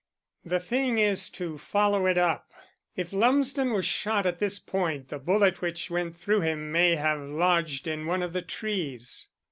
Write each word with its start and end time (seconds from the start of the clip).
The 0.43 0.59
thing 0.59 0.97
is 0.97 1.29
to 1.29 1.59
follow 1.59 2.07
it 2.07 2.17
up. 2.17 2.49
If 2.95 3.13
Lumsden 3.13 3.71
was 3.71 3.85
shot 3.85 4.25
at 4.25 4.39
this 4.39 4.57
point 4.57 5.09
the 5.09 5.19
bullet 5.19 5.61
which 5.61 5.91
went 5.91 6.17
through 6.17 6.41
him 6.41 6.71
may 6.71 6.95
have 6.95 7.19
lodged 7.21 7.85
in 7.87 8.07
one 8.07 8.23
of 8.23 8.33
the 8.33 8.41
trees." 8.41 9.27